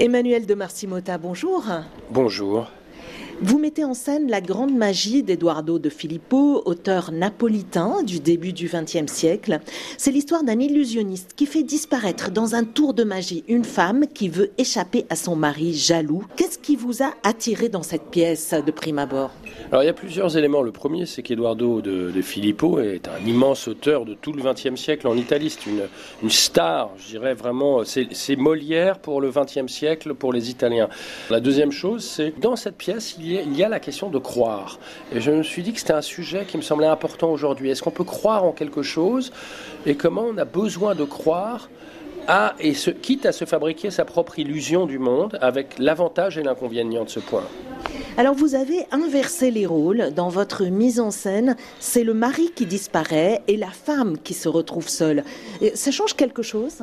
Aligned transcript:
Emmanuel 0.00 0.46
de 0.46 0.54
Marcimota, 0.54 1.18
bonjour. 1.18 1.62
Bonjour. 2.10 2.70
Vous 3.42 3.58
mettez 3.58 3.84
en 3.84 3.92
scène 3.92 4.30
la 4.30 4.40
grande 4.40 4.74
magie 4.74 5.22
d'Eduardo 5.22 5.78
de 5.78 5.90
Filippo, 5.90 6.62
auteur 6.64 7.12
napolitain 7.12 8.02
du 8.02 8.18
début 8.18 8.54
du 8.54 8.70
XXe 8.72 9.12
siècle. 9.12 9.60
C'est 9.98 10.10
l'histoire 10.10 10.42
d'un 10.42 10.58
illusionniste 10.58 11.34
qui 11.36 11.44
fait 11.44 11.62
disparaître 11.62 12.30
dans 12.30 12.54
un 12.54 12.64
tour 12.64 12.94
de 12.94 13.04
magie 13.04 13.44
une 13.46 13.64
femme 13.64 14.06
qui 14.06 14.30
veut 14.30 14.52
échapper 14.56 15.04
à 15.10 15.16
son 15.16 15.36
mari 15.36 15.74
jaloux. 15.74 16.24
Qu'est-ce 16.34 16.58
qui 16.58 16.76
vous 16.76 17.02
a 17.02 17.12
attiré 17.22 17.68
dans 17.68 17.82
cette 17.82 18.10
pièce 18.10 18.54
de 18.54 18.70
prime 18.70 18.98
abord? 18.98 19.32
Alors 19.70 19.82
il 19.82 19.86
y 19.86 19.90
a 19.90 19.94
plusieurs 19.94 20.36
éléments. 20.36 20.62
Le 20.62 20.72
premier, 20.72 21.06
c'est 21.06 21.22
qu'Eduardo 21.22 21.80
de, 21.80 22.22
Filippo 22.22 22.80
est 22.80 23.08
un 23.08 23.24
immense 23.26 23.68
auteur 23.68 24.04
de 24.04 24.14
tout 24.14 24.32
le 24.32 24.42
XXe 24.42 24.74
siècle 24.74 25.06
en 25.06 25.16
Italie. 25.16 25.50
C'est 25.50 25.70
une, 25.70 26.30
star, 26.30 26.90
je 26.98 27.06
dirais 27.06 27.34
vraiment. 27.34 27.82
C'est 27.84 28.36
Molière 28.36 28.98
pour 28.98 29.20
le 29.20 29.30
XXe 29.30 29.72
siècle 29.72 30.14
pour 30.14 30.32
les 30.32 30.50
Italiens. 30.50 30.88
La 31.30 31.40
deuxième 31.40 31.72
chose, 31.72 32.04
c'est 32.04 32.38
dans 32.40 32.56
cette 32.56 32.76
pièce, 32.76 33.16
il 33.18 33.30
il 33.30 33.56
y 33.56 33.64
a 33.64 33.68
la 33.68 33.80
question 33.80 34.10
de 34.10 34.18
croire. 34.18 34.78
Et 35.14 35.20
je 35.20 35.30
me 35.30 35.42
suis 35.42 35.62
dit 35.62 35.72
que 35.72 35.78
c'était 35.78 35.92
un 35.92 36.02
sujet 36.02 36.44
qui 36.46 36.56
me 36.56 36.62
semblait 36.62 36.86
important 36.86 37.30
aujourd'hui. 37.30 37.70
Est-ce 37.70 37.82
qu'on 37.82 37.90
peut 37.90 38.04
croire 38.04 38.44
en 38.44 38.52
quelque 38.52 38.82
chose? 38.82 39.32
Et 39.86 39.94
comment 39.94 40.26
on 40.28 40.36
a 40.38 40.44
besoin 40.44 40.94
de 40.94 41.04
croire 41.04 41.68
à, 42.28 42.54
et 42.60 42.74
se, 42.74 42.90
quitte 42.90 43.26
à 43.26 43.32
se 43.32 43.44
fabriquer 43.44 43.90
sa 43.90 44.04
propre 44.04 44.38
illusion 44.38 44.86
du 44.86 44.98
monde 44.98 45.38
avec 45.40 45.78
l'avantage 45.78 46.38
et 46.38 46.42
l'inconvénient 46.42 47.04
de 47.04 47.10
ce 47.10 47.20
point? 47.20 47.44
Alors 48.20 48.34
vous 48.34 48.54
avez 48.54 48.84
inversé 48.92 49.50
les 49.50 49.64
rôles 49.64 50.12
dans 50.14 50.28
votre 50.28 50.66
mise 50.66 51.00
en 51.00 51.10
scène. 51.10 51.56
C'est 51.78 52.04
le 52.04 52.12
mari 52.12 52.52
qui 52.54 52.66
disparaît 52.66 53.40
et 53.48 53.56
la 53.56 53.70
femme 53.70 54.18
qui 54.18 54.34
se 54.34 54.46
retrouve 54.46 54.90
seule. 54.90 55.24
Ça 55.72 55.90
change 55.90 56.12
quelque 56.12 56.42
chose? 56.42 56.82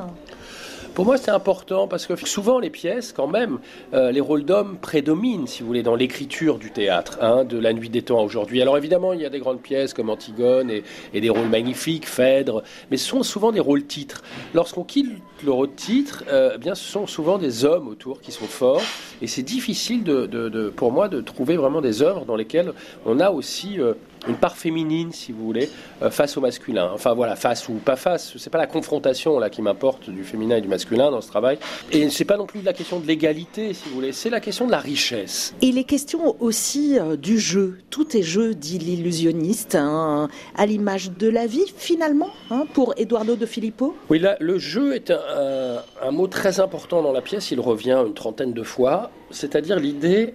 Pour 0.98 1.06
moi, 1.06 1.18
c'est 1.18 1.30
important 1.30 1.88
parce 1.88 2.08
que 2.08 2.16
souvent, 2.16 2.58
les 2.58 2.72
pièces, 2.72 3.14
quand 3.14 3.28
même, 3.28 3.60
euh, 3.94 4.12
les 4.12 4.20
rôles 4.20 4.44
d'hommes 4.44 4.78
prédominent, 4.82 5.46
si 5.46 5.62
vous 5.62 5.68
voulez, 5.68 5.84
dans 5.84 5.94
l'écriture 5.94 6.58
du 6.58 6.72
théâtre, 6.72 7.20
hein, 7.22 7.44
de 7.44 7.60
La 7.60 7.72
Nuit 7.72 7.90
des 7.90 8.02
Temps 8.02 8.24
aujourd'hui. 8.24 8.64
Alors 8.64 8.80
évidemment, 8.80 9.14
il 9.14 9.22
y 9.22 9.26
a 9.26 9.30
des 9.30 9.38
grandes 9.38 9.62
pièces 9.62 9.94
comme 9.94 10.10
Antigone 10.10 10.72
et, 10.72 11.22
des 11.22 11.30
rôles 11.30 11.50
magnifiques, 11.50 12.08
Phèdre, 12.08 12.64
mais 12.90 12.98
ce 12.98 13.10
sont 13.10 13.22
souvent 13.22 13.52
des 13.52 13.60
rôles 13.60 13.86
titres. 13.86 14.24
Lorsqu'on 14.56 14.84
quitte 14.84 15.06
le 15.46 15.52
rôle 15.52 15.72
titre, 15.76 16.24
euh, 16.32 16.54
eh 16.56 16.58
bien, 16.58 16.74
ce 16.74 16.92
sont 16.92 17.06
souvent 17.06 17.38
des 17.38 17.64
hommes 17.64 17.88
autour 17.88 18.20
qui 18.20 18.32
sont 18.32 18.48
forts, 18.48 18.82
et 19.22 19.28
c'est 19.28 19.44
difficile 19.44 20.04
de, 20.04 20.74
pour 20.76 20.92
moi 20.92 21.10
de 21.10 21.22
trouver 21.22 21.58
vraiment 21.58 21.82
des 21.82 22.02
œuvres 22.02 22.26
dans 22.26 22.36
lesquelles 22.36 22.74
on 23.06 23.20
a 23.20 23.30
aussi 23.30 23.80
euh, 23.80 23.94
une 24.28 24.36
part 24.36 24.58
féminine, 24.58 25.12
si 25.12 25.32
vous 25.32 25.46
voulez, 25.46 25.70
face 26.10 26.36
au 26.38 26.42
masculin. 26.42 26.90
Enfin 26.92 27.14
voilà, 27.14 27.36
face 27.36 27.70
ou 27.70 27.74
pas 27.74 27.96
face. 27.96 28.36
C'est 28.38 28.50
pas 28.50 28.58
la 28.58 28.68
confrontation 28.68 29.40
là 29.40 29.50
qui 29.50 29.62
m'importe 29.62 30.10
du 30.10 30.24
féminin 30.24 30.58
et 30.58 30.62
du 30.62 30.68
masculin 30.68 30.87
dans 30.96 31.22
ce 31.22 31.28
travail. 31.28 31.58
Et 31.92 32.10
c'est 32.10 32.26
pas 32.26 32.38
non 32.38 32.46
plus 32.46 32.62
la 32.62 32.74
question 32.74 33.00
de 33.00 33.08
l'égalité, 33.08 33.74
si 33.74 33.90
vous 33.90 33.96
voulez. 33.96 34.12
C'est 34.14 34.30
la 34.30 34.40
question 34.40 34.66
de 34.66 34.72
la 34.72 34.80
richesse. 34.80 35.54
Il 35.62 35.78
est 35.78 35.84
question 35.84 36.36
aussi 36.40 36.98
euh, 36.98 37.16
du 37.16 37.40
jeu. 37.40 37.80
Tout 37.90 38.16
est 38.16 38.22
jeu, 38.22 38.56
dit 38.56 38.80
l'illusionniste, 38.80 39.76
hein, 39.76 40.30
à 40.56 40.66
l'image 40.66 41.12
de 41.12 41.28
la 41.28 41.46
vie 41.46 41.66
finalement, 41.76 42.30
hein, 42.50 42.66
pour 42.74 42.94
Eduardo 42.98 43.36
de 43.36 43.46
Filippo. 43.46 43.96
Oui, 44.10 44.20
là, 44.20 44.38
le 44.40 44.58
jeu 44.58 44.96
est 44.96 45.12
un, 45.12 45.82
un 46.02 46.12
mot 46.12 46.28
très 46.28 46.60
important 46.60 47.02
dans 47.02 47.12
la 47.12 47.22
pièce. 47.22 47.52
Il 47.52 47.60
revient 47.60 48.02
une 48.06 48.14
trentaine 48.14 48.54
de 48.54 48.64
fois. 48.64 49.12
C'est-à-dire 49.32 49.80
l'idée 49.80 50.34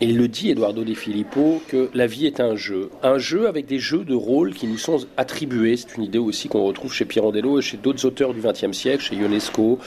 et 0.00 0.06
il 0.06 0.18
le 0.18 0.28
dit, 0.28 0.50
Eduardo 0.50 0.84
De 0.84 0.92
Filippo, 0.92 1.62
que 1.68 1.88
la 1.94 2.06
vie 2.06 2.26
est 2.26 2.40
un 2.40 2.54
jeu. 2.54 2.90
Un 3.02 3.16
jeu 3.16 3.48
avec 3.48 3.64
des 3.64 3.78
jeux 3.78 4.04
de 4.04 4.14
rôle 4.14 4.52
qui 4.52 4.66
nous 4.66 4.76
sont 4.76 5.06
attribués. 5.16 5.76
C'est 5.78 5.96
une 5.96 6.02
idée 6.02 6.18
aussi 6.18 6.48
qu'on 6.48 6.64
retrouve 6.64 6.92
chez 6.92 7.06
Pirandello 7.06 7.58
et 7.58 7.62
chez 7.62 7.78
d'autres 7.78 8.04
auteurs 8.04 8.34
du 8.34 8.40
XXe 8.40 8.72
siècle, 8.72 9.02
chez 9.02 9.16
Ionesco, 9.16 9.78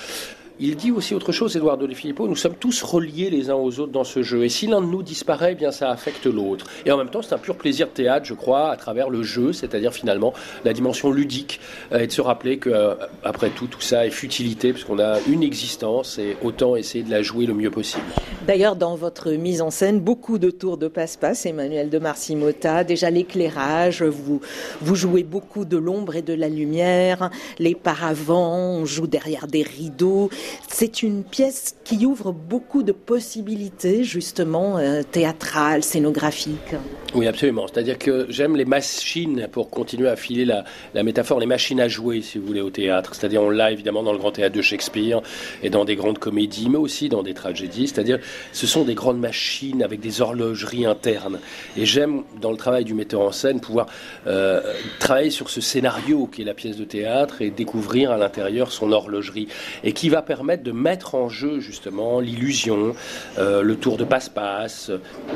il 0.59 0.75
dit 0.75 0.91
aussi 0.91 1.15
autre 1.15 1.31
chose, 1.31 1.55
Eduardo 1.55 1.87
De 1.87 1.93
Filippo, 1.93 2.27
nous 2.27 2.35
sommes 2.35 2.55
tous 2.55 2.83
reliés 2.83 3.29
les 3.29 3.49
uns 3.49 3.55
aux 3.55 3.79
autres 3.79 3.91
dans 3.91 4.03
ce 4.03 4.23
jeu. 4.23 4.43
Et 4.43 4.49
si 4.49 4.67
l'un 4.67 4.81
de 4.81 4.87
nous 4.87 5.03
disparaît, 5.03 5.53
eh 5.53 5.55
bien 5.55 5.71
ça 5.71 5.89
affecte 5.89 6.25
l'autre. 6.25 6.65
Et 6.85 6.91
en 6.91 6.97
même 6.97 7.09
temps, 7.09 7.21
c'est 7.21 7.33
un 7.33 7.37
pur 7.37 7.55
plaisir 7.55 7.87
de 7.87 7.93
théâtre, 7.93 8.25
je 8.25 8.33
crois, 8.33 8.69
à 8.69 8.75
travers 8.75 9.09
le 9.09 9.23
jeu, 9.23 9.53
c'est-à-dire 9.53 9.93
finalement 9.93 10.33
la 10.65 10.73
dimension 10.73 11.11
ludique, 11.11 11.59
euh, 11.91 11.99
et 11.99 12.07
de 12.07 12.11
se 12.11 12.21
rappeler 12.21 12.57
que 12.57 12.69
euh, 12.69 12.95
après 13.23 13.49
tout, 13.49 13.67
tout 13.67 13.81
ça 13.81 14.05
est 14.05 14.11
futilité, 14.11 14.73
puisqu'on 14.73 14.99
a 14.99 15.19
une 15.27 15.43
existence 15.43 16.19
et 16.19 16.35
autant 16.43 16.75
essayer 16.75 17.03
de 17.03 17.11
la 17.11 17.21
jouer 17.21 17.45
le 17.45 17.53
mieux 17.53 17.71
possible. 17.71 18.03
D'ailleurs, 18.45 18.75
dans 18.75 18.95
votre 18.95 19.31
mise 19.31 19.61
en 19.61 19.69
scène, 19.69 19.99
beaucoup 19.99 20.39
de 20.39 20.49
tours 20.49 20.77
de 20.77 20.87
passe-passe, 20.87 21.45
Emmanuel 21.45 21.89
de 21.89 21.99
Marcimota, 21.99 22.83
déjà 22.83 23.09
l'éclairage, 23.09 24.03
vous, 24.03 24.41
vous 24.81 24.95
jouez 24.95 25.23
beaucoup 25.23 25.65
de 25.65 25.77
l'ombre 25.77 26.15
et 26.15 26.21
de 26.21 26.33
la 26.33 26.49
lumière, 26.49 27.29
les 27.59 27.75
paravents, 27.75 28.57
on 28.57 28.85
joue 28.85 29.07
derrière 29.07 29.47
des 29.47 29.63
rideaux. 29.63 30.29
C'est 30.67 31.03
une 31.03 31.23
pièce 31.23 31.75
qui 31.83 32.05
ouvre 32.05 32.31
beaucoup 32.31 32.83
de 32.83 32.91
possibilités, 32.91 34.03
justement, 34.03 34.77
euh, 34.77 35.01
théâtrales, 35.03 35.83
scénographiques. 35.83 36.75
Oui, 37.15 37.27
absolument. 37.27 37.65
C'est-à-dire 37.67 37.97
que 37.97 38.27
j'aime 38.29 38.55
les 38.55 38.65
machines, 38.65 39.47
pour 39.51 39.69
continuer 39.69 40.07
à 40.07 40.15
filer 40.15 40.45
la, 40.45 41.03
métaphore, 41.03 41.39
les 41.39 41.47
machines 41.47 41.81
à 41.81 41.87
jouer, 41.87 42.21
si 42.21 42.37
vous 42.37 42.45
voulez, 42.45 42.61
au 42.61 42.69
théâtre. 42.69 43.15
C'est-à-dire, 43.15 43.41
on 43.41 43.49
l'a 43.49 43.71
évidemment 43.71 44.03
dans 44.03 44.13
le 44.13 44.19
grand 44.19 44.31
théâtre 44.31 44.55
de 44.55 44.61
Shakespeare 44.61 45.21
et 45.63 45.69
dans 45.69 45.85
des 45.85 45.95
grandes 45.95 46.19
comédies, 46.19 46.69
mais 46.69 46.77
aussi 46.77 47.09
dans 47.09 47.23
des 47.23 47.33
tragédies. 47.33 47.87
C'est-à-dire, 47.87 48.19
ce 48.53 48.67
sont 48.67 48.83
des 48.83 48.95
grandes 48.95 49.19
machines 49.19 49.83
avec 49.83 49.99
des 49.99 50.21
horlogeries 50.21 50.85
internes. 50.85 51.39
Et 51.75 51.85
j'aime, 51.85 52.23
dans 52.41 52.51
le 52.51 52.57
travail 52.57 52.85
du 52.85 52.93
metteur 52.93 53.21
en 53.21 53.31
scène, 53.31 53.59
pouvoir 53.59 53.87
euh, 54.27 54.61
travailler 54.99 55.31
sur 55.31 55.49
ce 55.49 55.61
scénario 55.61 56.27
qui 56.27 56.43
est 56.43 56.45
la 56.45 56.53
pièce 56.53 56.77
de 56.77 56.85
théâtre 56.85 57.41
et 57.41 57.49
découvrir 57.49 58.11
à 58.11 58.17
l'intérieur 58.17 58.71
son 58.71 58.91
horlogerie. 58.91 59.47
Et 59.83 59.93
qui 59.93 60.09
va 60.09 60.21
permettre 60.21 60.38
de 60.39 60.71
mettre 60.71 61.15
en 61.15 61.29
jeu, 61.29 61.59
justement, 61.59 62.19
l'illusion, 62.19 62.95
euh, 63.37 63.61
le 63.61 63.75
tour 63.75 63.97
de 63.97 64.03
passe-passe, 64.03 64.89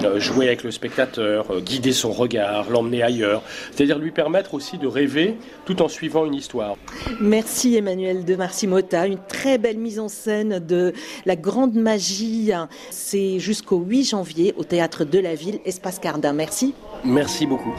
euh, 0.04 0.20
jouer 0.20 0.48
avec 0.48 0.64
le 0.64 0.72
spectateur, 0.72 1.62
guider 1.62 1.92
son 1.92 2.12
regard, 2.12 2.70
l'emmener 2.70 3.04
ailleurs, 3.04 3.44
c'est-à-dire 3.72 4.00
lui 4.00 4.12
permettre 4.12 4.54
aussi 4.54 4.78
de 4.78 4.88
rêver 4.88 5.36
tout 5.66 5.82
en 5.82 5.88
suivant 5.88 6.26
une 6.26 6.36
histoire. 6.36 6.76
Merci 7.20 7.76
Emmanuel 7.76 8.26
de 8.26 8.36
Marcimota, 8.36 9.06
une 9.08 9.20
très 9.28 9.58
belle 9.58 9.78
mise 9.78 10.00
en 10.00 10.10
scène 10.10 10.60
de 10.60 10.94
la 11.26 11.36
grande 11.36 11.76
magie. 11.76 12.52
C'est 12.90 13.40
jusqu'au 13.40 13.80
8 13.80 14.04
janvier 14.10 14.54
au 14.58 14.64
théâtre 14.64 15.06
de 15.06 15.20
la 15.20 15.36
ville, 15.36 15.60
Espace 15.66 16.00
Cardin. 16.00 16.34
Merci. 16.34 16.74
Merci 17.04 17.46
beaucoup. 17.46 17.74